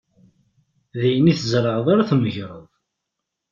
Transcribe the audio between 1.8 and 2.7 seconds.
ara tmegreḍ.